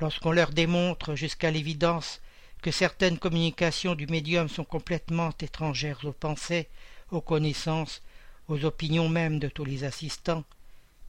[0.00, 2.20] Lorsqu'on leur démontre jusqu'à l'évidence
[2.62, 6.68] que certaines communications du médium sont complètement étrangères aux pensées,
[7.10, 8.02] aux connaissances,
[8.48, 10.44] aux opinions même de tous les assistants,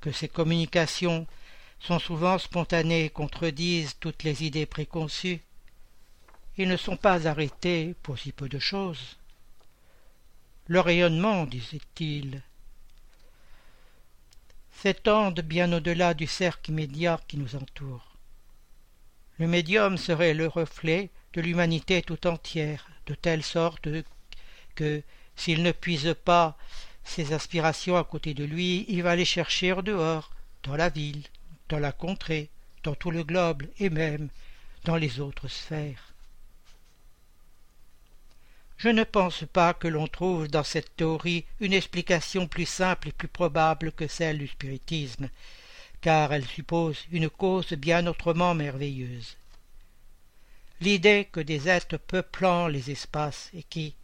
[0.01, 1.25] que ces communications
[1.85, 5.41] sont souvent spontanées et contredisent toutes les idées préconçues,
[6.57, 9.17] ils ne sont pas arrêtés pour si peu de choses.
[10.67, 12.41] Le rayonnement, disait-il,
[14.71, 18.15] s'étendent bien au-delà du cercle immédiat qui nous entoure.
[19.37, 23.89] Le médium serait le reflet de l'humanité tout entière, de telle sorte
[24.75, 25.03] que,
[25.35, 26.57] s'il ne puise pas
[27.03, 30.31] ses aspirations à côté de lui, il va les chercher dehors,
[30.63, 31.23] dans la ville,
[31.69, 32.49] dans la contrée,
[32.83, 34.29] dans tout le globe et même
[34.83, 36.13] dans les autres sphères.
[38.77, 43.13] Je ne pense pas que l'on trouve dans cette théorie une explication plus simple et
[43.13, 45.29] plus probable que celle du spiritisme,
[46.01, 49.37] car elle suppose une cause bien autrement merveilleuse.
[50.81, 53.95] L'idée que des êtres peuplant les espaces et qui,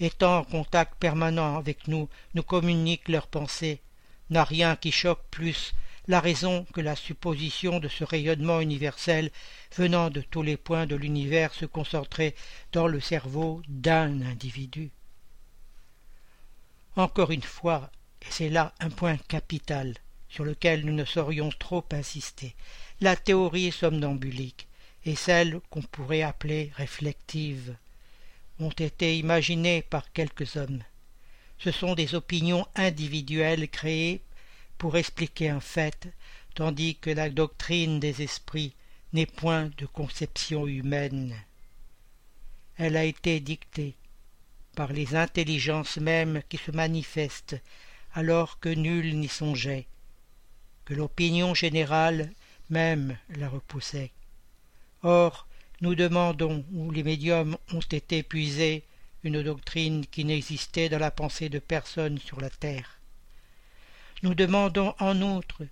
[0.00, 3.82] étant en contact permanent avec nous, nous communiquent leurs pensées,
[4.30, 5.74] n'a rien qui choque plus
[6.08, 9.30] la raison que la supposition de ce rayonnement universel
[9.76, 12.34] venant de tous les points de l'univers se concentrer
[12.72, 14.90] dans le cerveau d'un individu.
[16.96, 17.90] Encore une fois,
[18.22, 19.94] et c'est là un point capital
[20.28, 22.54] sur lequel nous ne saurions trop insister,
[23.00, 24.66] la théorie somnambulique
[25.04, 27.76] et celle qu'on pourrait appeler réflective
[28.60, 30.82] ont été imaginées par quelques hommes.
[31.58, 34.22] Ce sont des opinions individuelles créées
[34.82, 36.08] pour expliquer un fait,
[36.56, 38.74] tandis que la doctrine des esprits
[39.12, 41.36] n'est point de conception humaine.
[42.78, 43.94] Elle a été dictée
[44.74, 47.62] par les intelligences mêmes qui se manifestent
[48.12, 49.86] alors que nul n'y songeait,
[50.84, 52.32] que l'opinion générale
[52.68, 54.10] même la repoussait.
[55.04, 55.46] Or,
[55.80, 58.82] nous demandons où les médiums ont été puisés
[59.22, 62.98] une doctrine qui n'existait dans la pensée de personne sur la terre.
[64.22, 65.66] Nous demandons en outre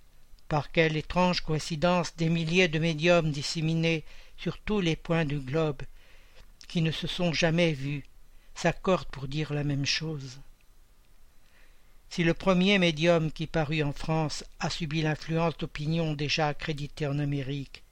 [0.49, 4.03] par quelle étrange coïncidence des milliers de médiums disséminés
[4.35, 5.81] sur tous les points du globe,
[6.67, 8.03] qui ne se sont jamais vus,
[8.53, 10.41] s'accordent pour dire la même chose.
[12.09, 17.19] Si le premier médium qui parut en France a subi l'influence d'opinions déjà accréditées en
[17.19, 17.83] Amérique,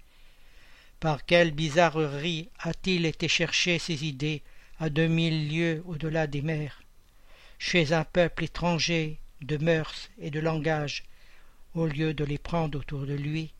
[1.00, 4.42] par quelle bizarrerie a-t-il été chercher ses idées
[4.78, 6.84] à deux mille lieues au-delà des mers,
[7.60, 11.04] chez un peuple étranger de mœurs et de langage,
[11.76, 13.52] au lieu de les prendre autour de lui.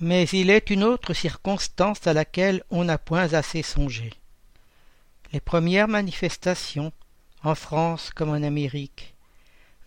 [0.00, 4.12] Mais il est une autre circonstance à laquelle on n'a point assez songé.
[5.32, 6.92] Les premières manifestations,
[7.42, 9.14] en France comme en Amérique,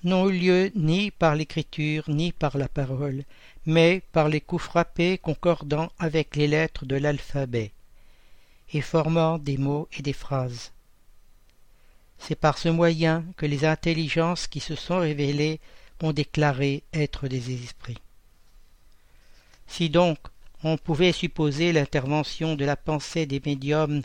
[0.03, 3.23] n'ont eu lieu ni par l'écriture ni par la parole,
[3.65, 7.71] mais par les coups frappés concordant avec les lettres de l'alphabet,
[8.73, 10.71] et formant des mots et des phrases.
[12.19, 15.59] C'est par ce moyen que les intelligences qui se sont révélées
[16.01, 17.97] ont déclaré être des esprits.
[19.67, 20.17] Si donc
[20.63, 24.01] on pouvait supposer l'intervention de la pensée des médiums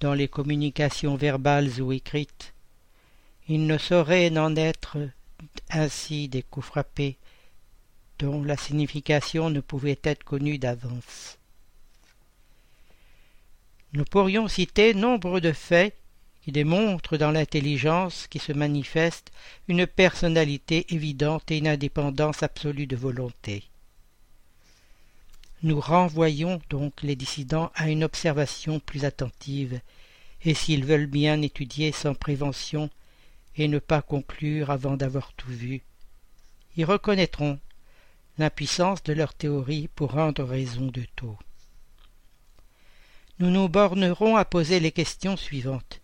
[0.00, 2.54] dans les communications verbales ou écrites,
[3.48, 4.98] il ne saurait n'en être
[5.70, 7.18] ainsi des coups frappés
[8.18, 11.38] dont la signification ne pouvait être connue d'avance.
[13.92, 15.96] Nous pourrions citer nombre de faits
[16.42, 19.30] qui démontre dans l'intelligence qui se manifeste
[19.68, 23.64] une personnalité évidente et une indépendance absolue de volonté.
[25.62, 29.80] Nous renvoyons donc les dissidents à une observation plus attentive,
[30.44, 32.90] et s'ils veulent bien étudier sans prévention
[33.56, 35.82] et ne pas conclure avant d'avoir tout vu,
[36.76, 37.60] ils reconnaîtront
[38.38, 41.38] l'impuissance de leur théorie pour rendre raison de tout.
[43.38, 46.01] Nous nous bornerons à poser les questions suivantes.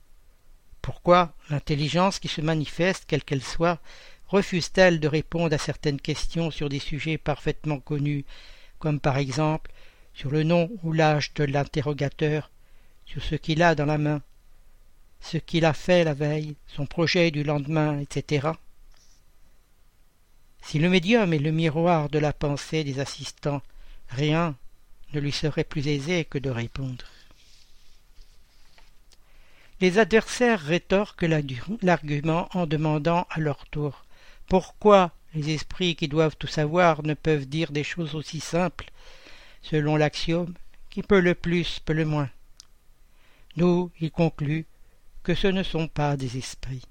[0.88, 3.78] Pourquoi l'intelligence qui se manifeste, quelle qu'elle soit,
[4.28, 8.24] refuse-t-elle de répondre à certaines questions sur des sujets parfaitement connus,
[8.78, 9.70] comme par exemple
[10.14, 12.50] sur le nom ou l'âge de l'interrogateur,
[13.04, 14.22] sur ce qu'il a dans la main,
[15.20, 18.52] ce qu'il a fait la veille, son projet du lendemain, etc.
[20.62, 23.60] Si le médium est le miroir de la pensée des assistants,
[24.08, 24.56] rien
[25.12, 27.04] ne lui serait plus aisé que de répondre.
[29.80, 31.26] Les adversaires rétorquent
[31.82, 34.04] l'argument en demandant à leur tour
[34.48, 38.90] pourquoi les esprits qui doivent tout savoir ne peuvent dire des choses aussi simples,
[39.62, 40.54] selon l'axiome
[40.90, 42.30] qui peut le plus peut le moins?
[43.56, 44.66] Nous, il conclut
[45.22, 46.86] que ce ne sont pas des esprits.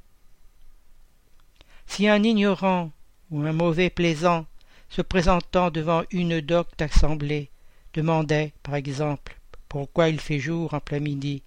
[1.88, 2.92] Si un ignorant
[3.32, 4.46] ou un mauvais plaisant,
[4.90, 7.50] se présentant devant une docte assemblée,
[7.94, 11.42] demandait, par exemple, pourquoi il fait jour en plein midi,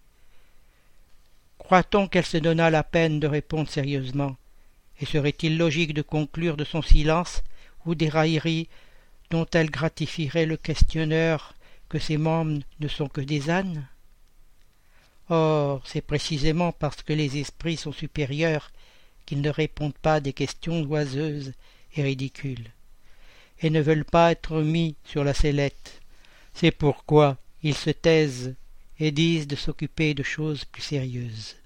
[1.71, 4.37] croit-on qu'elle se donnât la peine de répondre sérieusement?
[5.01, 7.45] Et serait-il logique de conclure de son silence
[7.87, 8.69] ou des railleries
[9.31, 11.55] dont elle gratifierait le questionneur
[11.89, 13.87] que ses membres ne sont que des ânes?
[15.29, 18.73] Or, c'est précisément parce que les esprits sont supérieurs
[19.25, 21.53] qu'ils ne répondent pas à des questions oiseuses
[21.95, 22.73] et ridicules,
[23.61, 26.01] et ne veulent pas être mis sur la sellette.
[26.53, 28.57] C'est pourquoi ils se taisent
[28.99, 31.60] et disent de s'occuper de choses plus sérieuses.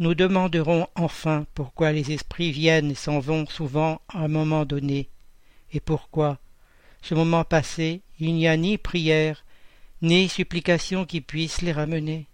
[0.00, 5.08] Nous demanderons enfin pourquoi les esprits viennent et s'en vont souvent à un moment donné,
[5.72, 6.38] et pourquoi,
[7.00, 9.44] ce moment passé, il n'y a ni prière,
[10.02, 12.26] ni supplication qui puisse les ramener.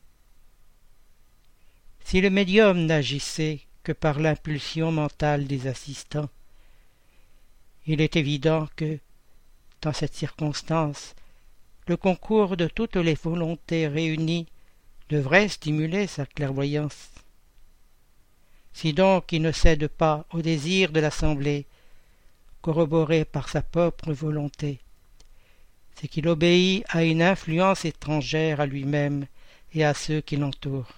[2.04, 6.30] Si le médium n'agissait que par l'impulsion mentale des assistants,
[7.86, 8.98] il est évident que,
[9.82, 11.14] dans cette circonstance,
[11.86, 14.46] le concours de toutes les volontés réunies
[15.08, 17.10] devrait stimuler sa clairvoyance.
[18.72, 21.66] Si donc il ne cède pas au désir de l'assemblée,
[22.62, 24.80] corroboré par sa propre volonté,
[25.94, 29.26] c'est qu'il obéit à une influence étrangère à lui-même
[29.74, 30.94] et à ceux qui l'entourent.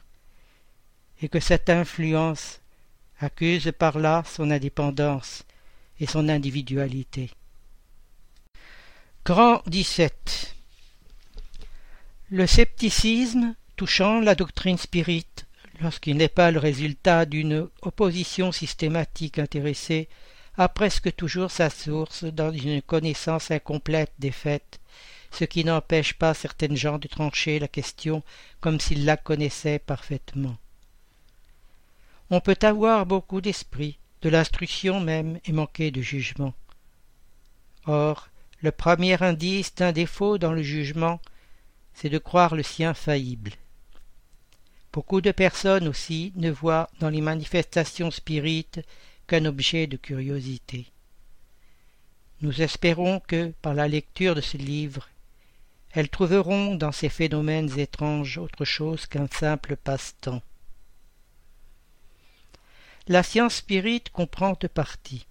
[1.20, 2.60] Et que cette influence
[3.20, 5.44] accuse par là son indépendance
[6.00, 7.30] et son individualité.
[9.24, 10.56] Grand 17
[12.30, 15.46] Le scepticisme touchant la doctrine spirite,
[15.82, 20.08] lorsqu'il n'est pas le résultat d'une opposition systématique intéressée,
[20.56, 24.80] a presque toujours sa source dans une connaissance incomplète des faits,
[25.30, 28.22] ce qui n'empêche pas certaines gens de trancher la question
[28.60, 30.56] comme s'ils la connaissaient parfaitement.
[32.30, 36.54] On peut avoir beaucoup d'esprit, de l'instruction même, et manquer de jugement.
[37.86, 38.28] Or,
[38.60, 41.20] le premier indice d'un défaut dans le jugement,
[41.94, 43.52] c'est de croire le sien faillible.
[44.92, 48.80] Beaucoup de personnes aussi ne voient dans les manifestations spirites
[49.26, 50.86] qu'un objet de curiosité.
[52.42, 55.08] Nous espérons que, par la lecture de ce livre,
[55.92, 60.42] elles trouveront dans ces phénomènes étranges autre chose qu'un simple passe-temps.
[63.08, 65.26] La science spirite comprend deux parties.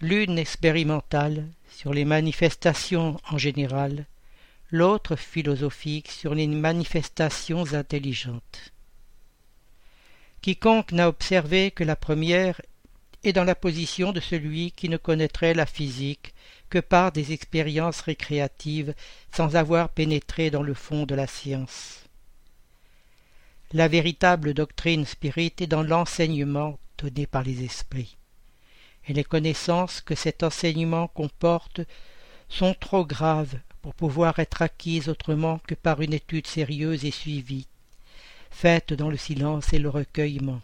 [0.00, 4.06] L'une expérimentale sur les manifestations en général,
[4.70, 8.72] l'autre philosophique sur les manifestations intelligentes.
[10.42, 12.60] Quiconque n'a observé que la première
[13.24, 16.34] est dans la position de celui qui ne connaîtrait la physique
[16.70, 18.94] que par des expériences récréatives
[19.34, 22.04] sans avoir pénétré dans le fond de la science.
[23.72, 28.16] La véritable doctrine spirite est dans l'enseignement donné par les esprits.
[29.06, 31.80] Et les connaissances que cet enseignement comporte
[32.48, 37.66] sont trop graves pour pouvoir être acquises autrement que par une étude sérieuse et suivie,
[38.50, 40.60] faite dans le silence et le recueillement.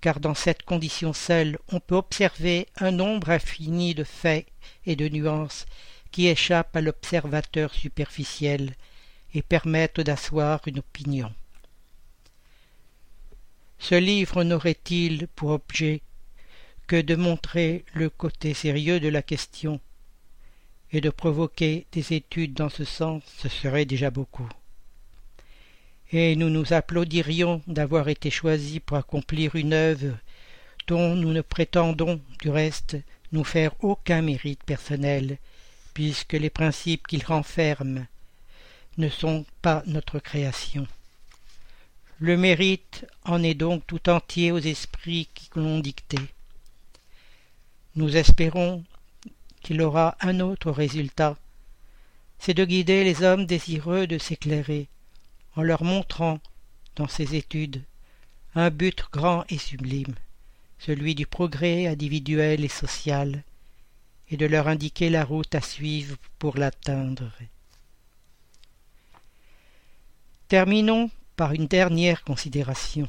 [0.00, 4.46] Car dans cette condition seule, on peut observer un nombre infini de faits
[4.86, 5.66] et de nuances
[6.10, 8.74] qui échappent à l'observateur superficiel
[9.34, 11.32] et permettent d'asseoir une opinion.
[13.78, 16.00] Ce livre n'aurait-il pour objet
[16.86, 19.80] que de montrer le côté sérieux de la question
[20.92, 24.48] et de provoquer des études dans ce sens, ce serait déjà beaucoup.
[26.10, 30.16] Et nous nous applaudirions d'avoir été choisis pour accomplir une œuvre
[30.86, 32.96] dont nous ne prétendons, du reste,
[33.32, 35.36] nous faire aucun mérite personnel,
[35.92, 38.06] puisque les principes qu'il renferme
[38.96, 40.86] ne sont pas notre création.
[42.20, 46.18] Le mérite en est donc tout entier aux esprits qui l'ont dicté.
[47.94, 48.82] Nous espérons
[49.76, 51.36] aura un autre résultat,
[52.38, 54.88] c'est de guider les hommes désireux de s'éclairer,
[55.56, 56.40] en leur montrant,
[56.96, 57.82] dans ces études,
[58.54, 60.14] un but grand et sublime,
[60.78, 63.42] celui du progrès individuel et social,
[64.30, 67.30] et de leur indiquer la route à suivre pour l'atteindre.
[70.48, 73.08] Terminons par une dernière considération.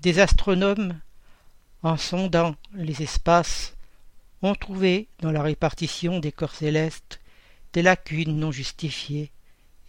[0.00, 0.98] Des astronomes
[1.82, 3.74] en sondant les espaces,
[4.42, 7.20] ont trouvé dans la répartition des corps célestes
[7.72, 9.30] des lacunes non justifiées,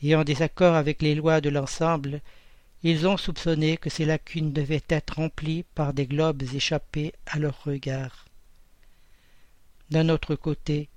[0.01, 2.21] et en désaccord avec les lois de l'ensemble,
[2.83, 7.63] ils ont soupçonné que ces lacunes devaient être remplies par des globes échappés à leur
[7.63, 8.25] regard.
[9.89, 10.89] D'un autre côté,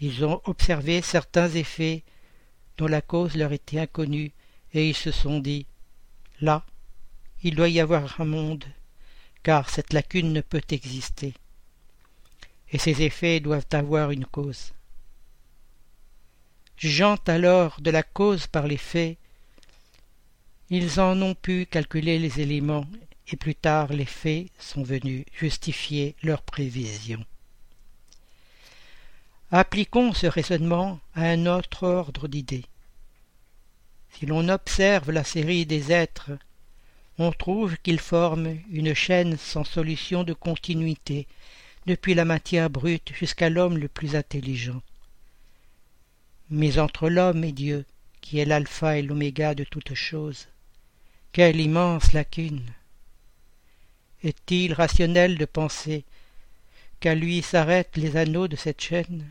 [0.00, 2.04] ils ont observé certains effets
[2.76, 4.32] dont la cause leur était inconnue,
[4.72, 5.66] et ils se sont dit
[6.40, 6.64] Là,
[7.42, 8.64] il doit y avoir un monde,
[9.42, 11.34] car cette lacune ne peut exister.
[12.72, 14.72] Et ces effets doivent avoir une cause.
[16.76, 19.16] Jugeant alors de la cause par les faits,
[20.70, 22.86] ils en ont pu calculer les éléments,
[23.32, 27.24] et plus tard les faits sont venus justifier leurs prévisions.
[29.50, 32.66] Appliquons ce raisonnement à un autre ordre d'idées.
[34.12, 36.32] Si l'on observe la série des êtres,
[37.18, 41.26] on trouve qu'ils forment une chaîne sans solution de continuité,
[41.88, 44.82] depuis la matière brute jusqu'à l'homme le plus intelligent.
[46.50, 47.86] Mais entre l'homme et Dieu,
[48.20, 50.48] qui est l'alpha et l'oméga de toutes choses,
[51.32, 52.74] quelle immense lacune!
[54.22, 56.04] Est-il rationnel de penser
[57.00, 59.24] qu'à lui s'arrêtent les anneaux de cette chaîne?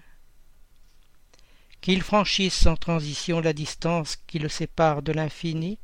[1.79, 5.77] Qu'il franchisse sans transition la distance qui le sépare de l'infini?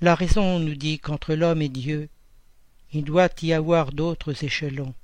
[0.00, 2.08] La raison nous dit qu'entre l'homme et Dieu,
[2.96, 4.94] il doit y avoir d'autres échelons,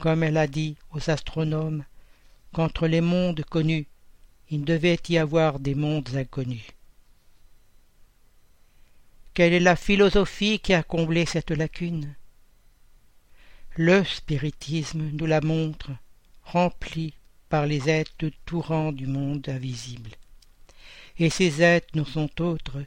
[0.00, 1.84] comme elle a dit aux astronomes
[2.52, 3.86] qu'entre les mondes connus
[4.50, 6.66] il devait y avoir des mondes inconnus.
[9.32, 12.14] Quelle est la philosophie qui a comblé cette lacune?
[13.76, 15.92] Le spiritisme nous la montre,
[16.44, 17.14] rempli
[17.48, 20.10] par les êtres tout rang du monde invisible.
[21.18, 22.84] Et ces êtres ne sont autres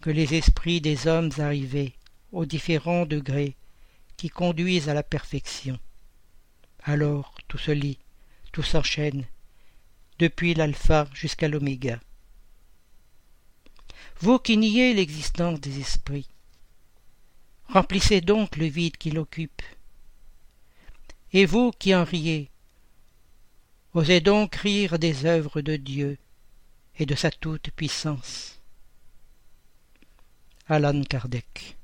[0.00, 1.94] que les esprits des hommes arrivés
[2.32, 3.56] aux différents degrés
[4.16, 5.78] qui conduisent à la perfection.
[6.82, 7.98] Alors tout se lit,
[8.52, 9.24] tout s'enchaîne,
[10.18, 12.00] depuis l'alpha jusqu'à l'oméga.
[14.20, 16.28] Vous qui niez l'existence des esprits,
[17.68, 19.62] remplissez donc le vide qui l'occupe.
[21.32, 22.50] Et vous qui en riez,
[23.94, 26.18] osez donc rire des œuvres de Dieu
[26.98, 28.60] et de sa toute-puissance.
[30.68, 31.79] Alan Kardec